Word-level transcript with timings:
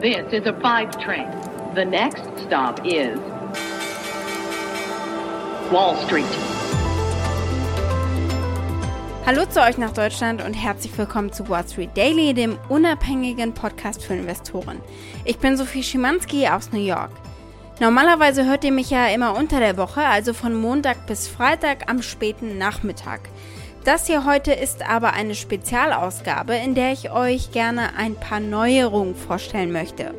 This 0.00 0.32
is 0.32 0.46
a 0.46 0.54
five 0.62 0.98
train. 0.98 1.28
The 1.74 1.84
next 1.84 2.22
stop 2.46 2.80
is 2.86 3.18
Wall 5.70 5.94
Street. 6.06 6.24
Hallo 9.26 9.44
zu 9.44 9.60
euch 9.60 9.76
nach 9.76 9.92
Deutschland 9.92 10.42
und 10.42 10.54
herzlich 10.54 10.96
willkommen 10.96 11.34
zu 11.34 11.50
Wall 11.50 11.68
Street 11.68 11.90
Daily, 11.94 12.32
dem 12.32 12.58
unabhängigen 12.70 13.52
Podcast 13.52 14.02
für 14.02 14.14
Investoren. 14.14 14.80
Ich 15.26 15.36
bin 15.36 15.58
Sophie 15.58 15.82
Schimanski 15.82 16.48
aus 16.48 16.72
New 16.72 16.80
York. 16.80 17.10
Normalerweise 17.78 18.46
hört 18.46 18.64
ihr 18.64 18.72
mich 18.72 18.88
ja 18.88 19.08
immer 19.08 19.36
unter 19.36 19.60
der 19.60 19.76
Woche, 19.76 20.00
also 20.00 20.32
von 20.32 20.54
Montag 20.54 21.06
bis 21.08 21.28
Freitag 21.28 21.90
am 21.90 22.00
späten 22.00 22.56
Nachmittag. 22.56 23.20
Das 23.84 24.06
hier 24.06 24.26
heute 24.26 24.52
ist 24.52 24.86
aber 24.86 25.14
eine 25.14 25.34
Spezialausgabe, 25.34 26.54
in 26.54 26.74
der 26.74 26.92
ich 26.92 27.10
euch 27.10 27.50
gerne 27.50 27.94
ein 27.96 28.14
paar 28.14 28.38
Neuerungen 28.38 29.14
vorstellen 29.14 29.72
möchte. 29.72 30.14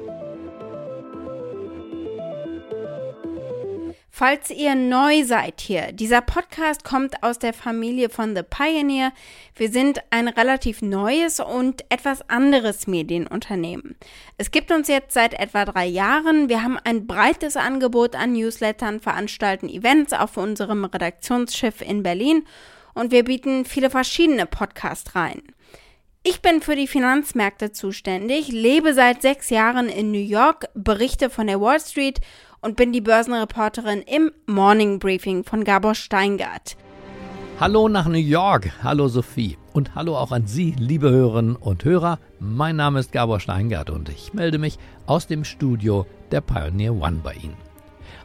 Falls 4.10 4.50
ihr 4.50 4.76
neu 4.76 5.24
seid 5.24 5.62
hier, 5.62 5.92
dieser 5.94 6.22
Podcast 6.22 6.84
kommt 6.84 7.24
aus 7.24 7.40
der 7.40 7.54
Familie 7.54 8.10
von 8.10 8.36
The 8.36 8.44
Pioneer. 8.44 9.14
Wir 9.56 9.72
sind 9.72 10.02
ein 10.10 10.28
relativ 10.28 10.82
neues 10.82 11.40
und 11.40 11.86
etwas 11.90 12.28
anderes 12.30 12.88
Medienunternehmen. 12.88 13.96
Es 14.38 14.52
gibt 14.52 14.72
uns 14.72 14.88
jetzt 14.88 15.14
seit 15.14 15.34
etwa 15.40 15.66
drei 15.66 15.86
Jahren. 15.86 16.50
Wir 16.50 16.64
haben 16.64 16.78
ein 16.84 17.08
breites 17.08 17.58
Angebot 17.58 18.16
an 18.16 18.34
Newslettern, 18.34 19.00
veranstalten 19.00 19.70
Events 19.70 20.14
auf 20.14 20.38
unserem 20.38 20.86
Redaktionsschiff 20.86 21.82
in 21.82 22.04
Berlin 22.04 22.44
und 22.94 23.12
wir 23.12 23.24
bieten 23.24 23.66
viele 23.66 23.90
verschiedene 23.90 24.46
Podcasts 24.46 25.16
rein. 25.16 25.42
Ich 26.24 26.42
bin 26.42 26.62
für 26.62 26.76
die 26.76 26.88
Finanzmärkte 26.88 27.72
zuständig, 27.72 28.50
lebe 28.50 28.94
seit 28.94 29.24
sechs 29.24 29.50
Jahren 29.50 29.90
in 29.90 30.12
New 30.12 30.20
York, 30.20 30.70
berichte 30.76 31.32
von 31.32 31.48
der 31.48 31.60
Wall 31.60 31.80
Street 31.80 32.22
und 32.62 32.76
bin 32.76 32.94
die 32.94 33.02
Börsenreporterin 33.02 34.04
im 34.04 34.32
Morning 34.46 35.00
Briefing 35.00 35.44
von 35.44 35.64
Gabor 35.64 35.96
Steingart. 35.96 36.78
Hallo 37.60 37.88
nach 37.90 38.08
New 38.08 38.18
York, 38.18 38.72
hallo 38.84 39.08
Sophie 39.08 39.58
und 39.74 39.96
hallo 39.96 40.16
auch 40.16 40.32
an 40.32 40.48
Sie, 40.48 40.76
liebe 40.78 41.10
Hörerinnen 41.10 41.56
und 41.56 41.86
Hörer. 41.86 42.20
Mein 42.40 42.76
Name 42.76 43.00
ist 43.00 43.12
Gabor 43.12 43.40
Steingart 43.40 43.90
und 43.90 44.10
ich 44.10 44.34
melde 44.34 44.58
mich 44.58 44.78
aus 45.06 45.28
dem 45.28 45.44
Studio 45.44 46.06
der 46.32 46.42
Pioneer 46.42 46.94
One 46.94 47.22
bei 47.24 47.34
Ihnen. 47.34 47.71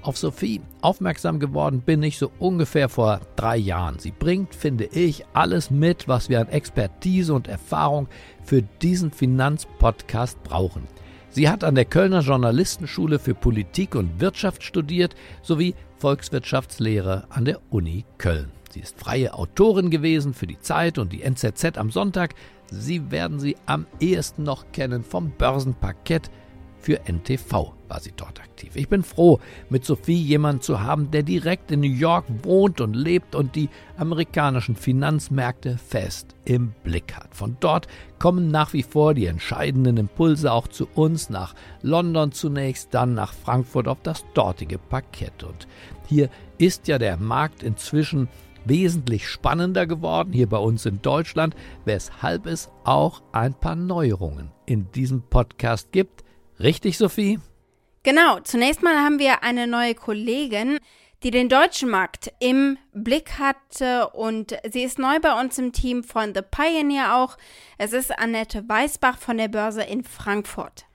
Auf 0.06 0.18
Sophie 0.18 0.60
aufmerksam 0.82 1.40
geworden 1.40 1.80
bin 1.80 2.00
ich 2.04 2.16
so 2.16 2.30
ungefähr 2.38 2.88
vor 2.88 3.22
drei 3.34 3.56
Jahren. 3.56 3.98
Sie 3.98 4.12
bringt, 4.12 4.54
finde 4.54 4.84
ich, 4.84 5.24
alles 5.32 5.72
mit, 5.72 6.06
was 6.06 6.28
wir 6.28 6.40
an 6.40 6.48
Expertise 6.48 7.34
und 7.34 7.48
Erfahrung 7.48 8.06
für 8.44 8.62
diesen 8.62 9.10
Finanzpodcast 9.10 10.44
brauchen. 10.44 10.84
Sie 11.28 11.48
hat 11.48 11.64
an 11.64 11.74
der 11.74 11.86
Kölner 11.86 12.20
Journalistenschule 12.20 13.18
für 13.18 13.34
Politik 13.34 13.96
und 13.96 14.20
Wirtschaft 14.20 14.62
studiert 14.62 15.16
sowie 15.42 15.74
Volkswirtschaftslehre 15.96 17.24
an 17.30 17.44
der 17.44 17.58
Uni 17.70 18.04
Köln. 18.16 18.52
Sie 18.70 18.78
ist 18.78 19.00
freie 19.00 19.34
Autorin 19.34 19.90
gewesen 19.90 20.34
für 20.34 20.46
die 20.46 20.60
Zeit 20.60 20.98
und 20.98 21.12
die 21.12 21.22
NZZ 21.22 21.78
am 21.78 21.90
Sonntag. 21.90 22.36
Sie 22.70 23.10
werden 23.10 23.40
sie 23.40 23.56
am 23.66 23.86
ehesten 23.98 24.44
noch 24.44 24.70
kennen 24.70 25.02
vom 25.02 25.32
Börsenparkett 25.32 26.30
für 26.86 27.00
NTV 27.08 27.72
war 27.88 27.98
sie 27.98 28.12
dort 28.14 28.40
aktiv. 28.40 28.76
Ich 28.76 28.88
bin 28.88 29.02
froh, 29.02 29.40
mit 29.70 29.84
Sophie 29.84 30.22
jemanden 30.22 30.62
zu 30.62 30.82
haben, 30.82 31.10
der 31.10 31.24
direkt 31.24 31.72
in 31.72 31.80
New 31.80 31.90
York 31.90 32.26
wohnt 32.44 32.80
und 32.80 32.94
lebt 32.94 33.34
und 33.34 33.56
die 33.56 33.68
amerikanischen 33.96 34.76
Finanzmärkte 34.76 35.78
fest 35.78 36.36
im 36.44 36.74
Blick 36.84 37.16
hat. 37.16 37.34
Von 37.34 37.56
dort 37.58 37.88
kommen 38.20 38.52
nach 38.52 38.72
wie 38.72 38.84
vor 38.84 39.14
die 39.14 39.26
entscheidenden 39.26 39.96
Impulse 39.96 40.52
auch 40.52 40.68
zu 40.68 40.86
uns, 40.94 41.28
nach 41.28 41.56
London 41.82 42.30
zunächst, 42.30 42.94
dann 42.94 43.14
nach 43.14 43.32
Frankfurt 43.32 43.88
auf 43.88 43.98
das 44.04 44.24
dortige 44.34 44.78
Parkett. 44.78 45.42
Und 45.42 45.66
hier 46.06 46.30
ist 46.56 46.86
ja 46.86 46.98
der 46.98 47.16
Markt 47.16 47.64
inzwischen 47.64 48.28
wesentlich 48.64 49.26
spannender 49.26 49.88
geworden 49.88 50.32
hier 50.32 50.48
bei 50.48 50.58
uns 50.58 50.86
in 50.86 51.02
Deutschland, 51.02 51.56
weshalb 51.84 52.46
es 52.46 52.70
auch 52.84 53.22
ein 53.32 53.54
paar 53.54 53.74
Neuerungen 53.74 54.52
in 54.66 54.88
diesem 54.92 55.22
Podcast 55.22 55.90
gibt. 55.90 56.22
Richtig, 56.58 56.96
Sophie? 56.96 57.38
Genau, 58.02 58.40
zunächst 58.40 58.82
mal 58.82 58.98
haben 58.98 59.18
wir 59.18 59.42
eine 59.42 59.66
neue 59.66 59.94
Kollegin, 59.94 60.78
die 61.22 61.30
den 61.30 61.48
deutschen 61.48 61.90
Markt 61.90 62.32
im 62.40 62.78
Blick 62.92 63.38
hatte 63.38 64.10
und 64.10 64.56
sie 64.70 64.84
ist 64.84 64.98
neu 64.98 65.18
bei 65.20 65.38
uns 65.40 65.58
im 65.58 65.72
Team 65.72 66.04
von 66.04 66.34
The 66.34 66.42
Pioneer 66.42 67.16
auch. 67.16 67.36
Es 67.78 67.92
ist 67.92 68.16
Annette 68.16 68.68
Weißbach 68.68 69.18
von 69.18 69.38
der 69.38 69.48
Börse 69.48 69.82
in 69.82 70.04
Frankfurt. 70.04 70.85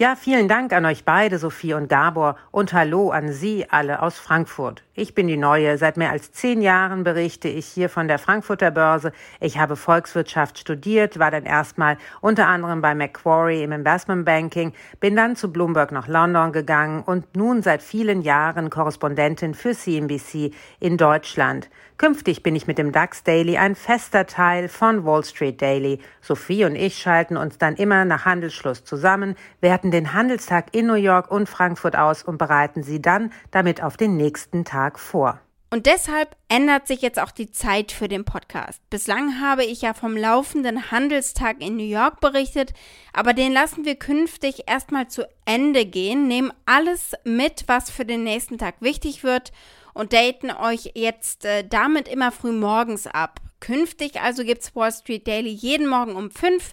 Ja, 0.00 0.14
vielen 0.14 0.46
Dank 0.46 0.72
an 0.72 0.84
euch 0.84 1.04
beide, 1.04 1.40
Sophie 1.40 1.74
und 1.74 1.88
Gabor, 1.88 2.36
und 2.52 2.72
hallo 2.72 3.10
an 3.10 3.32
Sie 3.32 3.66
alle 3.68 4.00
aus 4.00 4.16
Frankfurt. 4.16 4.84
Ich 4.94 5.14
bin 5.14 5.26
die 5.26 5.36
Neue. 5.36 5.76
Seit 5.76 5.96
mehr 5.96 6.10
als 6.10 6.30
zehn 6.30 6.60
Jahren 6.60 7.02
berichte 7.02 7.48
ich 7.48 7.66
hier 7.66 7.88
von 7.88 8.06
der 8.06 8.20
Frankfurter 8.20 8.72
Börse. 8.72 9.10
Ich 9.40 9.58
habe 9.58 9.74
Volkswirtschaft 9.74 10.58
studiert, 10.58 11.18
war 11.20 11.32
dann 11.32 11.44
erstmal 11.44 11.98
unter 12.20 12.46
anderem 12.46 12.80
bei 12.80 12.96
Macquarie 12.96 13.64
im 13.64 13.72
Investment 13.72 14.24
Banking, 14.24 14.72
bin 15.00 15.16
dann 15.16 15.34
zu 15.34 15.52
Bloomberg 15.52 15.90
nach 15.90 16.06
London 16.06 16.52
gegangen 16.52 17.02
und 17.04 17.36
nun 17.36 17.62
seit 17.62 17.82
vielen 17.82 18.22
Jahren 18.22 18.70
Korrespondentin 18.70 19.54
für 19.54 19.72
CNBC 19.72 20.52
in 20.78 20.96
Deutschland. 20.96 21.70
Künftig 21.96 22.44
bin 22.44 22.54
ich 22.54 22.68
mit 22.68 22.78
dem 22.78 22.92
DAX 22.92 23.24
Daily 23.24 23.56
ein 23.56 23.74
fester 23.74 24.26
Teil 24.26 24.68
von 24.68 25.04
Wall 25.04 25.24
Street 25.24 25.60
Daily. 25.60 26.00
Sophie 26.20 26.64
und 26.64 26.76
ich 26.76 26.98
schalten 26.98 27.36
uns 27.36 27.58
dann 27.58 27.74
immer 27.74 28.04
nach 28.04 28.24
Handelsschluss 28.24 28.84
zusammen, 28.84 29.34
werten 29.60 29.87
den 29.90 30.12
Handelstag 30.12 30.74
in 30.74 30.86
New 30.86 30.94
York 30.94 31.30
und 31.30 31.48
Frankfurt 31.48 31.96
aus 31.96 32.22
und 32.22 32.38
bereiten 32.38 32.82
sie 32.82 33.00
dann 33.00 33.32
damit 33.50 33.82
auf 33.82 33.96
den 33.96 34.16
nächsten 34.16 34.64
Tag 34.64 34.98
vor. 34.98 35.40
Und 35.70 35.84
deshalb 35.84 36.34
ändert 36.48 36.86
sich 36.86 37.02
jetzt 37.02 37.20
auch 37.20 37.30
die 37.30 37.50
Zeit 37.50 37.92
für 37.92 38.08
den 38.08 38.24
Podcast. 38.24 38.80
Bislang 38.88 39.38
habe 39.40 39.64
ich 39.64 39.82
ja 39.82 39.92
vom 39.92 40.16
laufenden 40.16 40.90
Handelstag 40.90 41.60
in 41.60 41.76
New 41.76 41.84
York 41.84 42.20
berichtet, 42.20 42.72
aber 43.12 43.34
den 43.34 43.52
lassen 43.52 43.84
wir 43.84 43.96
künftig 43.96 44.62
erstmal 44.66 45.08
zu 45.08 45.28
Ende 45.44 45.84
gehen, 45.84 46.26
nehmen 46.26 46.52
alles 46.64 47.12
mit, 47.24 47.64
was 47.66 47.90
für 47.90 48.06
den 48.06 48.24
nächsten 48.24 48.56
Tag 48.56 48.76
wichtig 48.80 49.24
wird 49.24 49.52
und 49.92 50.14
daten 50.14 50.50
euch 50.50 50.92
jetzt 50.94 51.44
äh, 51.44 51.68
damit 51.68 52.08
immer 52.08 52.32
früh 52.32 52.52
morgens 52.52 53.06
ab. 53.06 53.38
Künftig 53.60 54.22
also 54.22 54.44
gibt's 54.44 54.74
Wall 54.74 54.92
Street 54.92 55.26
Daily 55.26 55.50
jeden 55.50 55.86
Morgen 55.86 56.16
um 56.16 56.30
5, 56.30 56.72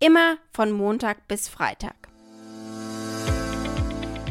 immer 0.00 0.36
von 0.52 0.70
Montag 0.70 1.28
bis 1.28 1.48
Freitag. 1.48 2.03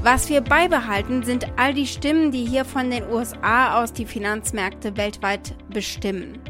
Was 0.03 0.27
wir 0.27 0.41
beibehalten, 0.41 1.23
sind 1.23 1.47
all 1.55 1.73
die 1.73 1.87
Stimmen, 1.87 2.33
die 2.33 2.43
hier 2.43 2.65
von 2.65 2.91
den 2.91 3.09
USA 3.09 3.81
aus 3.81 3.93
die 3.93 4.05
Finanzmärkte 4.05 4.97
weltweit 4.97 5.55
bestimmen. 5.69 6.41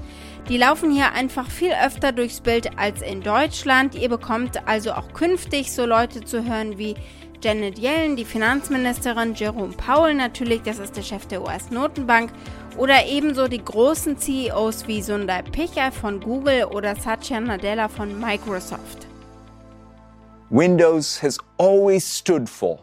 Die 0.49 0.57
laufen 0.57 0.89
hier 0.89 1.11
einfach 1.11 1.51
viel 1.51 1.71
öfter 1.71 2.11
durchs 2.11 2.41
Bild 2.41 2.79
als 2.79 3.03
in 3.03 3.21
Deutschland. 3.21 3.93
Ihr 3.93 4.09
bekommt 4.09 4.67
also 4.67 4.93
auch 4.93 5.13
künftig 5.13 5.71
so 5.71 5.85
Leute 5.85 6.21
zu 6.21 6.43
hören 6.43 6.79
wie 6.79 6.95
Janet 7.43 7.77
Yellen, 7.77 8.15
die 8.15 8.25
Finanzministerin, 8.25 9.35
Jerome 9.35 9.73
Powell 9.73 10.15
natürlich, 10.15 10.63
das 10.63 10.79
ist 10.79 10.97
der 10.97 11.03
Chef 11.03 11.27
der 11.27 11.43
US-Notenbank, 11.43 12.31
oder 12.75 13.05
ebenso 13.05 13.47
die 13.47 13.63
großen 13.63 14.17
CEOs 14.17 14.87
wie 14.87 15.03
Sundar 15.03 15.43
Pichai 15.43 15.91
von 15.91 16.19
Google 16.19 16.63
oder 16.71 16.95
Satya 16.95 17.39
Nadella 17.39 17.87
von 17.87 18.19
Microsoft. 18.19 19.05
Windows 20.49 21.21
has 21.21 21.37
always 21.59 22.03
stood 22.03 22.49
for 22.49 22.79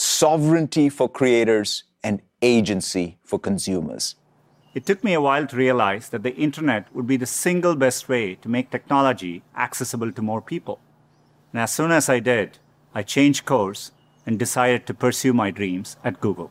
sovereignty 0.00 0.88
for 0.88 1.10
creators 1.10 1.84
and 2.02 2.22
agency 2.40 3.18
for 3.22 3.38
consumers. 3.38 4.14
It 4.72 4.86
took 4.86 5.04
me 5.04 5.12
a 5.12 5.20
while 5.20 5.46
to 5.46 5.56
realize 5.56 6.08
that 6.08 6.22
the 6.22 6.34
internet 6.36 6.86
would 6.94 7.06
be 7.06 7.18
the 7.18 7.26
single 7.26 7.76
best 7.76 8.08
way 8.08 8.36
to 8.36 8.48
make 8.48 8.70
technology 8.70 9.42
accessible 9.54 10.10
to 10.12 10.22
more 10.22 10.40
people. 10.40 10.80
And 11.52 11.60
as 11.60 11.74
soon 11.74 11.90
as 11.90 12.08
I 12.08 12.18
did, 12.18 12.56
I 12.94 13.02
changed 13.02 13.44
course 13.44 13.90
and 14.24 14.38
decided 14.38 14.86
to 14.86 14.94
pursue 14.94 15.34
my 15.34 15.50
dreams 15.50 15.98
at 16.02 16.20
Google. 16.20 16.50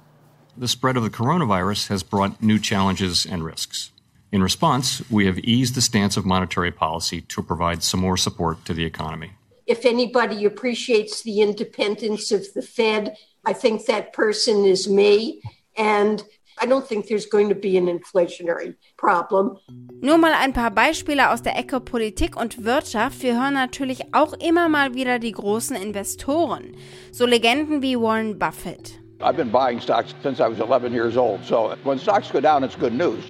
The 0.55 0.67
spread 0.67 0.95
of 0.95 1.01
the 1.01 1.09
coronavirus 1.09 1.87
has 1.87 2.03
brought 2.03 2.43
new 2.43 2.59
challenges 2.59 3.25
and 3.25 3.43
risks. 3.43 3.91
In 4.31 4.43
response, 4.43 5.01
we 5.09 5.25
have 5.25 5.39
eased 5.39 5.73
the 5.73 5.81
stance 5.81 6.17
of 6.17 6.25
monetary 6.25 6.71
policy 6.71 7.21
to 7.21 7.41
provide 7.41 7.81
some 7.81 8.01
more 8.01 8.17
support 8.17 8.63
to 8.65 8.75
the 8.75 8.85
economy. 8.85 9.31
If 9.65 9.85
anybody 9.85 10.45
appreciates 10.45 11.21
the 11.21 11.41
independence 11.41 12.31
of 12.31 12.53
the 12.53 12.61
Fed, 12.63 13.15
I 13.45 13.53
think 13.53 13.85
that 13.85 14.13
person 14.13 14.65
is 14.65 14.87
me. 14.87 15.41
And 15.77 16.23
I 16.61 16.65
don't 16.65 16.85
think 16.85 17.07
there's 17.07 17.25
going 17.25 17.49
to 17.49 17.55
be 17.55 17.77
an 17.77 17.87
inflationary 17.87 18.75
problem. 18.97 19.57
Nur 20.01 20.17
mal 20.17 20.33
ein 20.33 20.53
paar 20.53 20.71
Beispiele 20.71 21.31
aus 21.31 21.41
der 21.41 21.57
Ecke 21.57 21.79
Politik 21.79 22.35
und 22.35 22.65
Wirtschaft. 22.65 23.23
Wir 23.23 23.41
hören 23.41 23.53
natürlich 23.53 24.13
auch 24.13 24.33
immer 24.33 24.67
mal 24.67 24.93
wieder 24.93 25.19
die 25.19 25.31
großen 25.31 25.75
Investoren. 25.75 26.75
So 27.11 27.25
Legenden 27.25 27.81
wie 27.81 27.95
Warren 27.95 28.37
Buffett. 28.37 28.99
I've 29.21 29.35
been 29.35 29.51
buying 29.51 29.79
stocks 29.79 30.13
since 30.23 30.39
I 30.39 30.47
was 30.49 30.59
11 30.59 30.93
years 30.93 31.17
old. 31.17 31.43
So 31.45 31.73
when 31.83 31.99
stocks 31.99 32.31
go 32.31 32.39
down, 32.39 32.63
it's 32.63 32.77
good 32.77 32.93
news. 32.93 33.29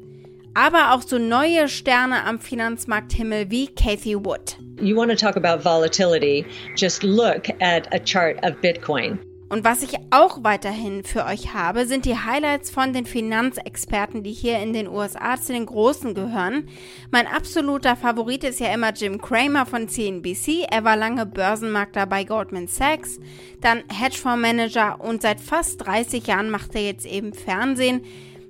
aber 0.53 0.93
auch 0.93 1.01
so 1.01 1.17
neue 1.17 1.69
Sterne 1.69 2.23
am 2.25 2.39
Finanzmarkthimmel 2.39 3.49
wie 3.49 3.67
Cathy 3.67 4.15
Wood. 4.15 4.57
You 4.81 4.95
want 4.95 5.09
to 5.11 5.15
talk 5.15 5.35
about 5.35 5.63
volatility, 5.63 6.45
just 6.75 7.03
look 7.03 7.49
at 7.61 7.87
a 7.93 7.99
chart 7.99 8.37
of 8.43 8.59
Bitcoin. 8.61 9.19
Und 9.49 9.63
was 9.63 9.81
ich 9.81 9.97
auch 10.11 10.43
weiterhin 10.43 11.03
für 11.03 11.25
euch 11.25 11.55
habe, 11.55 11.87
sind 11.87 12.05
die 12.05 12.17
Highlights 12.17 12.69
von 12.69 12.93
den 12.93 13.07
Finanzexperten, 13.07 14.21
die 14.21 14.31
hier 14.31 14.59
in 14.59 14.73
den 14.73 14.87
USA 14.87 15.41
zu 15.41 15.53
den 15.53 15.65
Großen 15.65 16.13
gehören. 16.13 16.67
Mein 17.09 17.25
absoluter 17.25 17.95
Favorit 17.95 18.43
ist 18.43 18.59
ja 18.59 18.71
immer 18.71 18.93
Jim 18.93 19.19
Cramer 19.19 19.65
von 19.65 19.89
CNBC. 19.89 20.67
Er 20.69 20.83
war 20.83 20.95
lange 20.95 21.25
Börsenmakler 21.25 22.05
bei 22.05 22.25
Goldman 22.25 22.67
Sachs, 22.67 23.19
dann 23.59 23.81
Hedgefondsmanager 23.91 25.01
und 25.01 25.23
seit 25.23 25.39
fast 25.39 25.83
30 25.83 26.27
Jahren 26.27 26.51
macht 26.51 26.75
er 26.75 26.81
jetzt 26.81 27.07
eben 27.07 27.33
Fernsehen. 27.33 28.01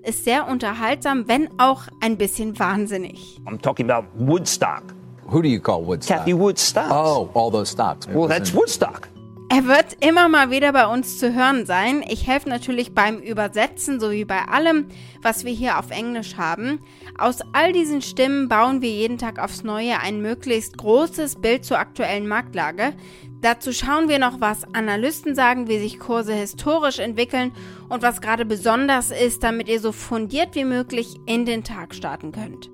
Ist 0.04 0.26
sehr 0.26 0.48
unterhaltsam, 0.50 1.28
wenn 1.28 1.50
auch 1.60 1.84
ein 2.02 2.18
bisschen 2.18 2.60
wahnsinnig. 2.60 3.40
I'm 3.46 3.62
talking 3.62 3.90
about 3.90 4.08
Woodstock. 4.16 4.84
Who 5.32 5.42
do 5.42 5.48
you 5.48 5.62
call 5.62 5.86
Woodstock? 5.86 6.18
Kathy 6.18 6.38
Wood 6.38 6.58
stocks. 6.60 6.92
Oh, 6.92 7.30
all 7.34 7.52
those 7.52 7.72
stocks. 7.72 8.06
well, 8.08 8.28
that's 8.28 8.54
Woodstock. 8.54 9.08
Er 9.52 9.66
wird 9.66 10.06
immer 10.06 10.30
mal 10.30 10.52
wieder 10.52 10.72
bei 10.74 10.86
uns 10.86 11.18
zu 11.18 11.34
hören 11.34 11.66
sein. 11.66 12.04
Ich 12.08 12.28
helfe 12.28 12.48
natürlich 12.48 12.94
beim 12.94 13.18
Übersetzen 13.18 14.00
sowie 14.00 14.24
bei 14.24 14.44
allem, 14.44 14.86
was 15.24 15.44
wir 15.44 15.52
hier 15.52 15.80
auf 15.80 15.90
Englisch 15.90 16.38
haben. 16.38 16.80
Aus 17.18 17.40
all 17.52 17.74
diesen 17.74 18.04
Stimmen 18.04 18.48
bauen 18.48 18.84
wir 18.84 18.92
jeden 18.92 19.18
Tag 19.18 19.40
aufs 19.40 19.64
Neue 19.64 20.00
ein 20.00 20.22
möglichst 20.22 20.78
großes 20.78 21.38
Bild 21.38 21.66
zur 21.66 21.80
aktuellen 21.80 22.28
Marktlage. 22.28 22.94
Dazu 23.42 23.74
schauen 23.74 24.08
wir 24.08 24.20
noch, 24.20 24.40
was 24.40 24.72
Analysten 24.76 25.34
sagen, 25.34 25.68
wie 25.68 25.80
sich 25.80 25.98
Kurse 25.98 26.34
historisch 26.34 27.00
entwickeln 27.00 27.52
und 27.90 28.04
was 28.04 28.22
gerade 28.22 28.46
besonders 28.46 29.10
ist, 29.10 29.42
damit 29.42 29.68
ihr 29.68 29.80
so 29.80 29.92
fundiert 29.92 30.54
wie 30.54 30.66
möglich 30.66 31.16
in 31.26 31.46
den 31.46 31.64
Tag 31.64 31.96
starten 31.96 32.32
könnt. 32.32 32.70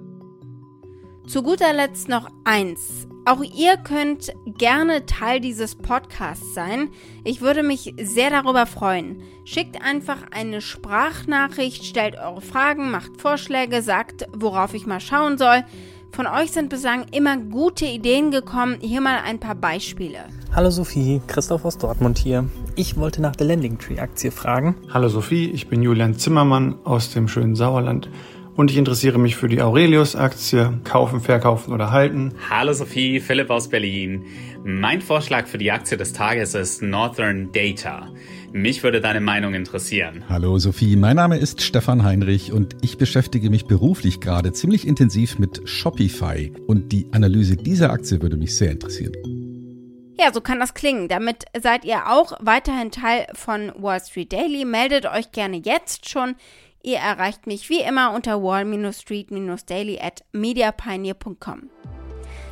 Zu 1.28 1.42
guter 1.42 1.74
Letzt 1.74 2.08
noch 2.08 2.30
eins. 2.44 3.08
Auch 3.26 3.42
ihr 3.42 3.78
könnt 3.78 4.32
gerne 4.46 5.08
Teil 5.08 5.40
dieses 5.40 5.74
Podcasts 5.74 6.54
sein. 6.54 6.90
Ich 7.24 7.42
würde 7.42 7.64
mich 7.64 7.96
sehr 8.00 8.30
darüber 8.30 8.68
freuen. 8.68 9.24
Schickt 9.44 9.82
einfach 9.84 10.18
eine 10.30 10.62
Sprachnachricht, 10.62 11.84
stellt 11.84 12.16
eure 12.16 12.42
Fragen, 12.42 12.92
macht 12.92 13.20
Vorschläge, 13.20 13.82
sagt, 13.82 14.28
worauf 14.34 14.76
ich 14.76 14.86
mal 14.86 15.00
schauen 15.00 15.40
soll. 15.40 15.64
Von 16.12 16.28
euch 16.28 16.52
sind 16.52 16.70
bislang 16.70 17.08
immer 17.12 17.38
gute 17.38 17.86
Ideen 17.86 18.30
gekommen. 18.30 18.78
Hier 18.80 19.02
mal 19.02 19.18
ein 19.26 19.40
paar 19.40 19.56
Beispiele. 19.56 20.20
Hallo 20.54 20.70
Sophie, 20.70 21.22
Christoph 21.28 21.66
aus 21.66 21.80
Dortmund 21.80 22.20
hier. 22.20 22.48
Ich 22.76 22.98
wollte 22.98 23.22
nach 23.22 23.36
der 23.36 23.48
Landing 23.48 23.80
Tree 23.80 24.00
Aktie 24.00 24.32
fragen. 24.32 24.76
Hallo 24.94 25.10
Sophie, 25.10 25.50
ich 25.50 25.68
bin 25.68 25.82
Julian 25.82 26.18
Zimmermann 26.18 26.76
aus 26.86 27.12
dem 27.12 27.28
schönen 27.28 27.56
Sauerland 27.56 28.10
und 28.56 28.72
ich 28.72 28.78
interessiere 28.78 29.20
mich 29.20 29.36
für 29.36 29.48
die 29.48 29.62
Aurelius-Aktie. 29.62 30.80
Kaufen, 30.84 31.20
verkaufen 31.20 31.74
oder 31.74 31.92
halten. 31.92 32.34
Hallo 32.50 32.74
Sophie, 32.74 33.20
Philipp 33.20 33.50
aus 33.50 33.70
Berlin. 33.70 34.26
Mein 34.64 35.02
Vorschlag 35.02 35.48
für 35.48 35.58
die 35.58 35.72
Aktie 35.72 35.98
des 35.98 36.14
Tages 36.14 36.56
ist 36.56 36.82
Northern 36.82 37.52
Data. 37.52 38.08
Mich 38.52 38.84
würde 38.84 39.02
deine 39.02 39.20
Meinung 39.20 39.54
interessieren. 39.54 40.24
Hallo 40.30 40.58
Sophie, 40.58 40.96
mein 40.96 41.18
Name 41.18 41.38
ist 41.38 41.62
Stefan 41.62 42.04
Heinrich 42.04 42.54
und 42.54 42.78
ich 42.82 42.98
beschäftige 42.98 43.50
mich 43.50 43.66
beruflich 43.66 44.22
gerade 44.22 44.54
ziemlich 44.54 44.88
intensiv 44.88 45.38
mit 45.38 45.68
Shopify. 45.68 46.54
Und 46.66 46.92
die 46.94 47.08
Analyse 47.12 47.58
dieser 47.58 47.92
Aktie 47.92 48.22
würde 48.22 48.38
mich 48.38 48.56
sehr 48.56 48.72
interessieren. 48.72 49.14
Ja, 50.18 50.32
so 50.32 50.40
kann 50.40 50.62
das 50.62 50.74
klingen. 50.74 51.10
Damit 51.10 51.44
seid 51.62 51.84
ihr 51.84 52.10
auch 52.10 52.32
weiterhin 52.40 52.90
Teil 52.90 53.28
von 53.34 53.74
Wall 53.78 54.00
Street 54.00 54.32
Daily. 54.32 54.64
Meldet 54.64 55.06
euch 55.06 55.34
gerne 55.34 55.58
jetzt 55.58 56.10
schon. 56.10 56.36
Ihr 56.86 57.00
erreicht 57.00 57.48
mich 57.48 57.68
wie 57.70 57.82
immer 57.82 58.14
unter 58.14 58.44
wall-street-daily 58.44 60.00
at 60.00 60.24
mediapioneer.com. 60.34 61.72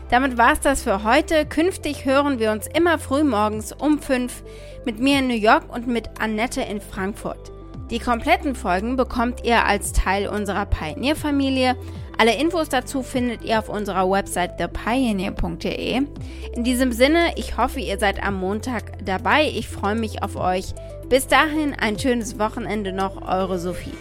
Damit 0.09 0.39
war's 0.39 0.59
das 0.59 0.81
für 0.81 1.03
heute. 1.03 1.45
Künftig 1.45 2.05
hören 2.05 2.39
wir 2.39 2.51
uns 2.51 2.65
immer 2.65 2.97
früh 2.97 3.23
morgens 3.23 3.73
um 3.73 3.99
5 3.99 4.43
mit 4.85 4.97
mir 4.99 5.19
in 5.19 5.27
New 5.27 5.35
York 5.35 5.71
und 5.71 5.85
mit 5.85 6.19
Annette 6.19 6.61
in 6.61 6.81
Frankfurt. 6.81 7.51
Die 7.91 7.99
kompletten 7.99 8.55
Folgen 8.55 8.95
bekommt 8.95 9.45
ihr 9.45 9.65
als 9.65 9.93
Teil 9.93 10.27
unserer 10.27 10.65
Pioneer-Familie. 10.65 11.75
Alle 12.17 12.35
Infos 12.35 12.69
dazu 12.69 13.03
findet 13.03 13.43
ihr 13.43 13.59
auf 13.59 13.69
unserer 13.69 14.09
Website 14.09 14.57
thepioneer.de. 14.57 16.07
In 16.55 16.63
diesem 16.63 16.91
Sinne, 16.91 17.33
ich 17.35 17.57
hoffe, 17.57 17.81
ihr 17.81 17.99
seid 17.99 18.23
am 18.23 18.39
Montag 18.39 19.05
dabei. 19.05 19.47
Ich 19.47 19.67
freue 19.67 19.95
mich 19.95 20.23
auf 20.23 20.35
euch. 20.37 20.73
Bis 21.07 21.27
dahin 21.27 21.75
ein 21.75 21.99
schönes 21.99 22.39
Wochenende 22.39 22.93
noch, 22.93 23.21
eure 23.21 23.59
Sophie. 23.59 23.93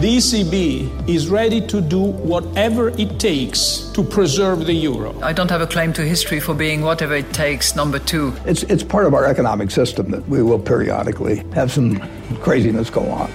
The 0.00 0.16
ECB 0.16 1.10
is 1.10 1.28
ready 1.28 1.60
to 1.66 1.82
do 1.82 2.00
whatever 2.00 2.88
it 2.88 3.20
takes 3.20 3.80
to 3.92 4.02
preserve 4.02 4.64
the 4.64 4.72
euro. 4.72 5.14
I 5.20 5.34
don't 5.34 5.50
have 5.50 5.60
a 5.60 5.66
claim 5.66 5.92
to 5.92 6.02
history 6.02 6.40
for 6.40 6.54
being 6.54 6.80
whatever 6.80 7.14
it 7.14 7.34
takes 7.34 7.76
number 7.76 7.98
two. 7.98 8.32
It's, 8.46 8.62
it's 8.62 8.82
part 8.82 9.04
of 9.04 9.12
our 9.12 9.26
economic 9.26 9.70
system 9.70 10.10
that 10.12 10.26
we 10.26 10.42
will 10.42 10.58
periodically 10.58 11.44
have 11.52 11.70
some 11.70 12.00
craziness 12.36 12.88
go 12.88 13.02
on. 13.10 13.30